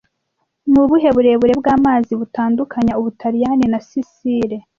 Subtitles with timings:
[0.69, 4.57] Ni ubuhe burebure bw'amazi butandukanya Ubutaliyani na Sicile